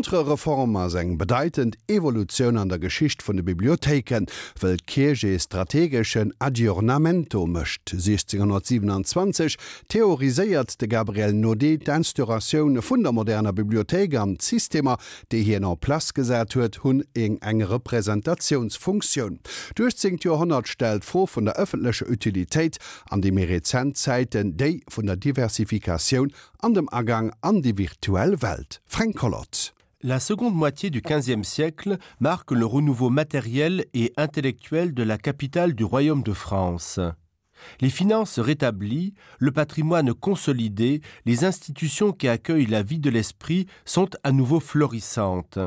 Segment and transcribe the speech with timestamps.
[0.00, 4.24] D'entre Reformer seg bedeitend Evoluioun an der Geschicht vun de Bibliotheken
[4.62, 9.58] wë Kirche strategschen Adjournamento mëcht 1627
[9.92, 14.96] theoriséiert de Gabriel Nodé d'Instauratioun vun der moderner Bibliothek am Systemer,
[15.28, 19.36] déi hi an Plas gesät huet hunn eng eng Repräsentationsfunktionun.
[19.76, 22.80] Duchzingt Johonnert stel fro vun der ëffenlesche Utilitéit
[23.12, 26.32] an de Merezenzeititen déi vun der Diversifikationun
[26.64, 28.80] an dem Ergang an die virtuelle Welt.
[28.86, 29.74] Frank Collot.
[30.02, 35.74] La seconde moitié du XVe siècle marque le renouveau matériel et intellectuel de la capitale
[35.74, 36.98] du royaume de France.
[37.82, 44.08] Les finances rétablies, le patrimoine consolidé, les institutions qui accueillent la vie de l'esprit sont
[44.24, 45.58] à nouveau florissantes.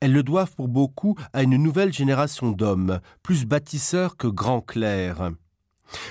[0.00, 5.30] Elles le doivent pour beaucoup à une nouvelle génération d'hommes, plus bâtisseurs que grands clercs.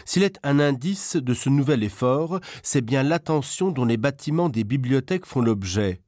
[0.05, 4.63] S'il est un indice de ce nouvel effort, c'est bien l'attention dont les bâtiments des
[4.63, 6.01] bibliothèques font l'objet.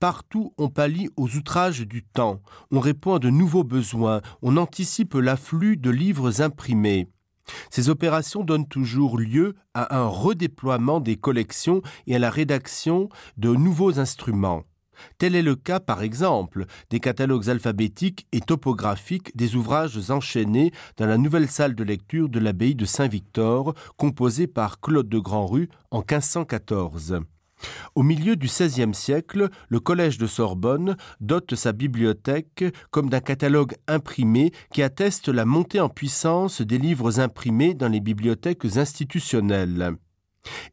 [0.00, 5.14] Partout on pallie aux outrages du temps, on répond à de nouveaux besoins, on anticipe
[5.14, 7.08] l'afflux de livres imprimés.
[7.70, 13.54] Ces opérations donnent toujours lieu à un redéploiement des collections et à la rédaction de
[13.54, 14.64] nouveaux instruments.
[15.18, 21.06] Tel est le cas, par exemple, des catalogues alphabétiques et topographiques des ouvrages enchaînés dans
[21.06, 25.98] la nouvelle salle de lecture de l'abbaye de Saint-Victor, composée par Claude de Grandrue en
[25.98, 27.20] 1514.
[27.94, 33.74] Au milieu du XVIe siècle, le Collège de Sorbonne dote sa bibliothèque comme d'un catalogue
[33.86, 39.96] imprimé qui atteste la montée en puissance des livres imprimés dans les bibliothèques institutionnelles.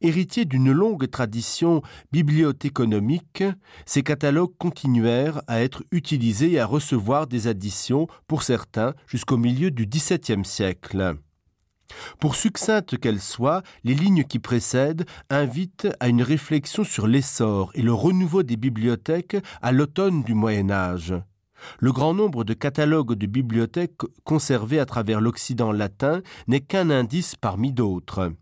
[0.02, 3.44] Héritier d'une longue tradition bibliothéconomique,
[3.86, 9.72] ces catalogues continuèrent à être utilisés et à recevoir des additions, pour certains, jusqu'au milieu
[9.72, 11.18] du XVIIe siècle.
[12.20, 17.82] Pour succincte qu'elle soit, les lignes qui précèdent invitent à une réflexion sur l'essor et
[17.82, 21.14] le renouveau des bibliothèques à l'automne du Moyen Âge.
[21.80, 27.36] Le grand nombre de catalogues de bibliothèques conservés à travers l'Occident latin n'est qu'un indice
[27.36, 28.34] parmi d'autres.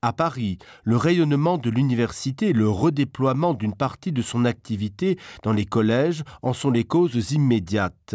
[0.00, 5.52] À Paris, le rayonnement de l'université et le redéploiement d'une partie de son activité dans
[5.52, 8.14] les collèges en sont les causes immédiates.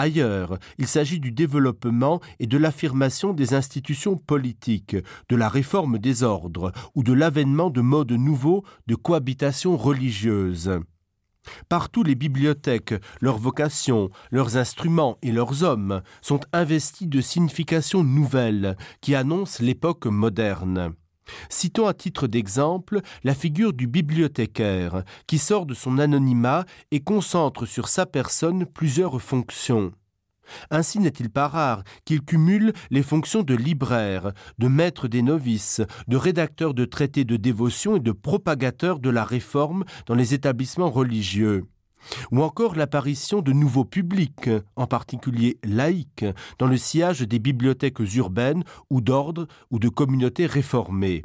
[0.00, 4.96] Ailleurs, il s'agit du développement et de l'affirmation des institutions politiques,
[5.28, 10.80] de la réforme des ordres ou de l'avènement de modes nouveaux de cohabitation religieuse.
[11.68, 18.78] Partout les bibliothèques, leurs vocations, leurs instruments et leurs hommes sont investis de significations nouvelles
[19.02, 20.94] qui annoncent l'époque moderne.
[21.48, 27.66] Citons à titre d'exemple la figure du bibliothécaire qui sort de son anonymat et concentre
[27.66, 29.92] sur sa personne plusieurs fonctions.
[30.70, 36.16] Ainsi n'est-il pas rare qu'il cumule les fonctions de libraire, de maître des novices, de
[36.16, 41.66] rédacteur de traités de dévotion et de propagateur de la réforme dans les établissements religieux
[42.30, 46.24] ou encore l'apparition de nouveaux publics, en particulier laïcs,
[46.58, 51.22] dans le sillage des bibliothèques urbaines ou d'ordre ou de communautés réformées.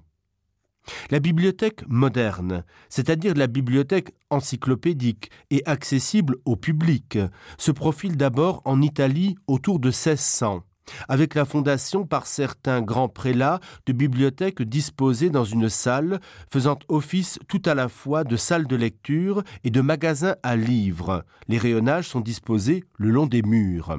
[1.10, 7.18] La bibliothèque moderne, c'est-à-dire la bibliothèque encyclopédique et accessible au public,
[7.58, 10.64] se profile d'abord en Italie autour de 1600
[11.08, 16.20] avec la fondation par certains grands prélats de bibliothèques disposées dans une salle
[16.52, 21.24] faisant office tout à la fois de salle de lecture et de magasins à livres.
[21.48, 23.98] Les rayonnages sont disposés le long des murs.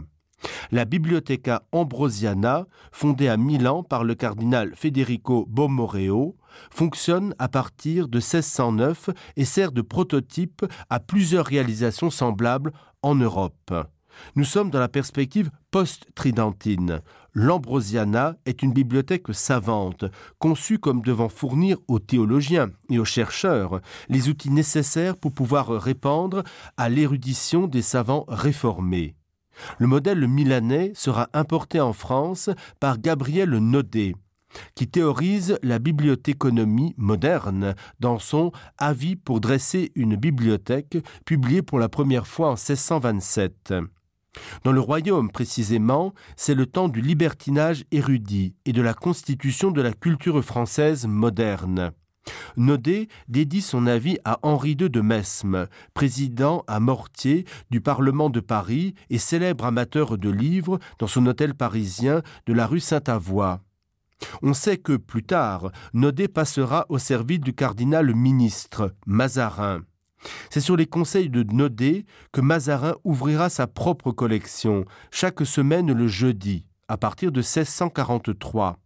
[0.70, 6.36] La Bibliotheca Ambrosiana, fondée à Milan par le cardinal Federico Bomoreo,
[6.70, 12.72] fonctionne à partir de 1609 et sert de prototype à plusieurs réalisations semblables
[13.02, 13.72] en Europe.
[14.34, 17.00] Nous sommes dans la perspective post-tridentine.
[17.34, 20.04] L'Ambrosiana est une bibliothèque savante,
[20.38, 26.42] conçue comme devant fournir aux théologiens et aux chercheurs les outils nécessaires pour pouvoir répandre
[26.76, 29.16] à l'érudition des savants réformés.
[29.78, 32.50] Le modèle milanais sera importé en France
[32.80, 34.14] par Gabriel Nodé,
[34.74, 41.88] qui théorise la bibliothéconomie moderne dans son Avis pour dresser une bibliothèque publié pour la
[41.88, 43.74] première fois en 1627.
[44.64, 49.82] Dans le royaume précisément, c'est le temps du libertinage érudit et de la constitution de
[49.82, 51.92] la culture française moderne.
[52.56, 58.40] Nodé dédie son avis à Henri II de Mesme, président à Mortier du Parlement de
[58.40, 63.60] Paris et célèbre amateur de livres dans son hôtel parisien de la rue Saint-Avoie.
[64.42, 69.82] On sait que plus tard, Nodé passera au service du cardinal ministre Mazarin.
[70.50, 76.08] C'est sur les conseils de Nodé que Mazarin ouvrira sa propre collection chaque semaine le
[76.08, 78.78] jeudi, à partir de 1643.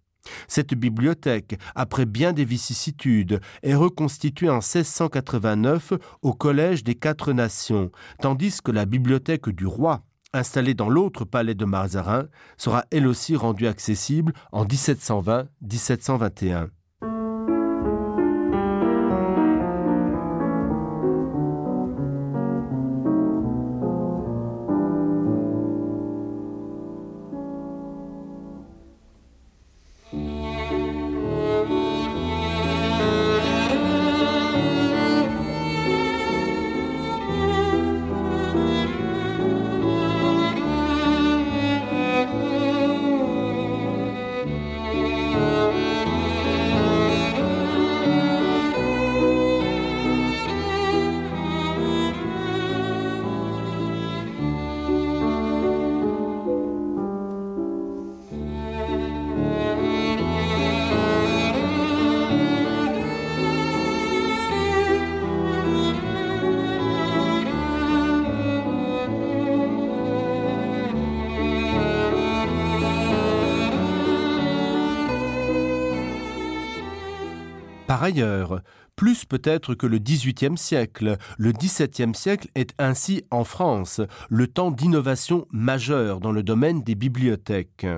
[0.49, 7.91] Cette bibliothèque, après bien des vicissitudes, est reconstituée en 1689 au Collège des Quatre Nations,
[8.21, 13.37] tandis que la bibliothèque du roi, installée dans l'autre palais de Mazarin, sera elle aussi
[13.37, 16.69] rendue accessible en 1720-1721.
[77.91, 78.61] Par ailleurs,
[78.95, 84.71] plus peut-être que le XVIIIe siècle, le XVIIe siècle est ainsi en France le temps
[84.71, 87.89] d'innovation majeure dans le domaine des bibliothèques.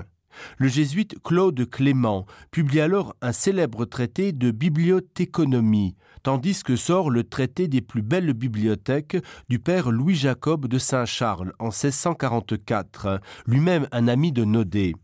[0.57, 7.23] Le jésuite Claude Clément publie alors un célèbre traité de bibliothéconomie, tandis que sort le
[7.23, 9.17] traité des plus belles bibliothèques
[9.47, 14.95] du père Louis Jacob de Saint-Charles en 1644, lui-même un ami de Nodé.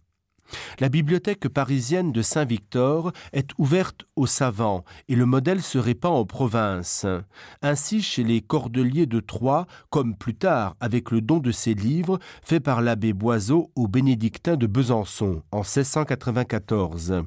[0.79, 6.25] La bibliothèque parisienne de Saint-Victor est ouverte aux savants et le modèle se répand en
[6.25, 7.05] province.
[7.61, 12.19] Ainsi, chez les cordeliers de Troyes, comme plus tard avec le don de ses livres
[12.43, 17.23] fait par l'abbé Boiseau aux bénédictins de Besançon en 1694.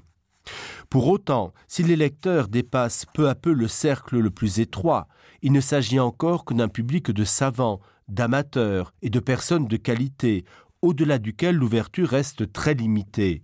[0.91, 5.09] Pour autant, si les lecteurs dépassent peu à peu le cercle le plus étroit,
[5.41, 10.45] il ne s'agit encore que d'un public de savants, d'amateurs et de personnes de qualité,
[10.83, 13.43] au-delà duquel l'ouverture reste très limitée.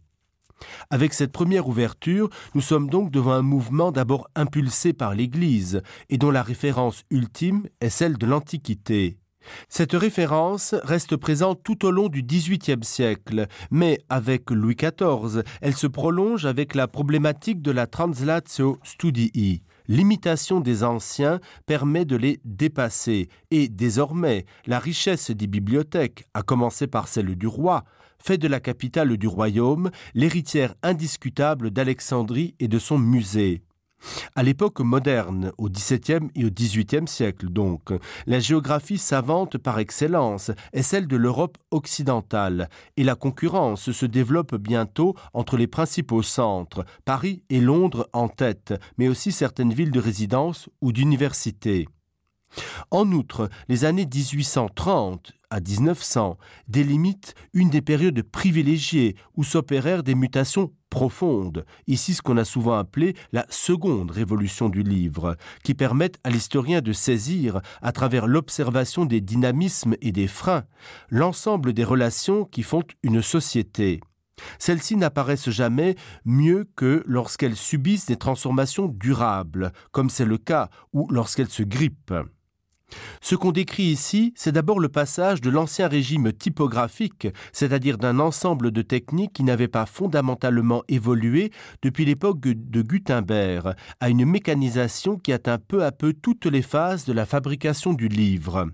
[0.90, 6.18] Avec cette première ouverture, nous sommes donc devant un mouvement d'abord impulsé par l'Église et
[6.18, 9.18] dont la référence ultime est celle de l'Antiquité.
[9.68, 15.74] Cette référence reste présente tout au long du XVIIIe siècle, mais avec Louis XIV, elle
[15.74, 22.40] se prolonge avec la problématique de la translatio studii, l'imitation des anciens permet de les
[22.44, 27.84] dépasser et désormais la richesse des bibliothèques, à commencer par celle du roi,
[28.18, 33.62] fait de la capitale du royaume l'héritière indiscutable d'Alexandrie et de son musée.
[34.34, 37.92] À l'époque moderne, au XVIIe et au XVIIIe siècle donc,
[38.26, 44.54] la géographie savante par excellence est celle de l'Europe occidentale, et la concurrence se développe
[44.54, 50.00] bientôt entre les principaux centres, Paris et Londres en tête, mais aussi certaines villes de
[50.00, 51.88] résidence ou d'université.
[52.90, 56.36] En outre, les années 1830 à 1900
[56.68, 62.78] délimitent une des périodes privilégiées où s'opérèrent des mutations profondes, ici ce qu'on a souvent
[62.78, 69.04] appelé la seconde révolution du livre, qui permettent à l'historien de saisir, à travers l'observation
[69.04, 70.64] des dynamismes et des freins,
[71.10, 74.00] l'ensemble des relations qui font une société.
[74.58, 81.08] Celles-ci n'apparaissent jamais mieux que lorsqu'elles subissent des transformations durables, comme c'est le cas, ou
[81.10, 82.14] lorsqu'elles se grippent.
[83.20, 88.70] Ce qu'on décrit ici, c'est d'abord le passage de l'ancien régime typographique, c'est-à-dire d'un ensemble
[88.70, 91.50] de techniques qui n'avaient pas fondamentalement évolué
[91.82, 97.04] depuis l'époque de Gutenberg, à une mécanisation qui atteint peu à peu toutes les phases
[97.04, 98.68] de la fabrication du livre.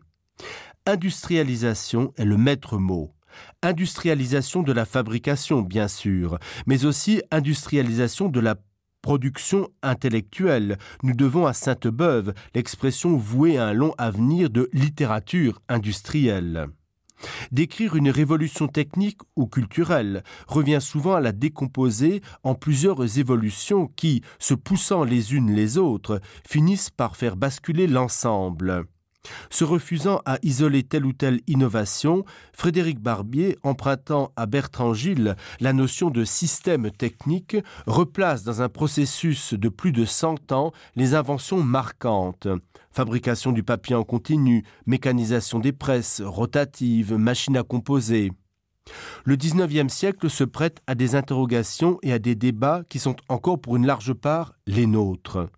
[0.86, 3.14] Industrialisation est le maître mot.
[3.62, 8.54] Industrialisation de la fabrication, bien sûr, mais aussi industrialisation de la
[9.04, 10.78] production intellectuelle.
[11.02, 16.68] Nous devons à Sainte-Beuve l'expression vouée à un long avenir de littérature industrielle.
[17.52, 24.22] Décrire une révolution technique ou culturelle revient souvent à la décomposer en plusieurs évolutions qui,
[24.38, 28.86] se poussant les unes les autres, finissent par faire basculer l'ensemble.
[29.50, 35.72] Se refusant à isoler telle ou telle innovation, Frédéric Barbier, empruntant à Bertrand Gilles la
[35.72, 41.62] notion de système technique, replace dans un processus de plus de 100 ans les inventions
[41.62, 42.48] marquantes.
[42.90, 48.30] Fabrication du papier en continu, mécanisation des presses, rotative, machines à composer.
[49.24, 53.60] Le XIXe siècle se prête à des interrogations et à des débats qui sont encore
[53.60, 55.48] pour une large part les nôtres.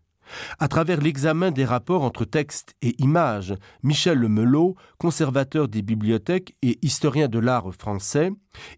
[0.58, 6.78] À travers l'examen des rapports entre texte et images, Michel Lemelot, conservateur des bibliothèques et
[6.82, 8.30] historien de l'art français,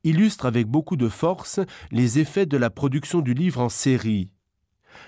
[0.04, 4.30] illustre avec beaucoup de force les effets de la production du livre en série.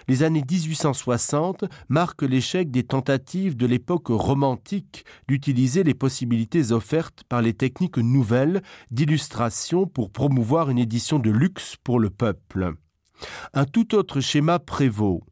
[0.09, 7.43] Les années 1860 marquent l'échec des tentatives de l'époque romantique d'utiliser les possibilités offertes par
[7.43, 12.75] les techniques nouvelles d'illustration pour promouvoir une édition de luxe pour le peuple.
[13.53, 15.23] Un tout autre schéma prévaut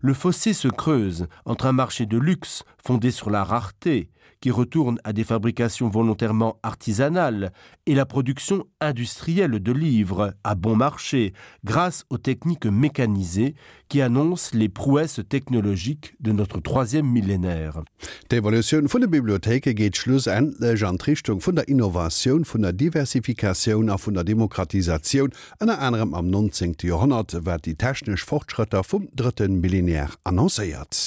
[0.00, 5.00] le fossé se creuse entre un marché de luxe fondé sur la rareté, qui retournent
[5.04, 7.52] à des fabrications volontairement artisanales
[7.86, 11.32] et la production industrielle de livres à bon marché
[11.64, 13.54] grâce aux techniques mécanisées
[13.88, 17.82] qui annoncent les prouesses technologiques de notre troisième millénaire.
[18.30, 23.96] D'Evoluioun vun der Bibliotheke geht schlussendlich an Richtung vun der Innovationun vun der Diversifikationun a
[23.96, 26.76] vun der Demokratisationun an anderem am 19.
[26.82, 30.98] Jahrhundert wär die technisch Fortschritter vum dritten Millenär annoncéiert.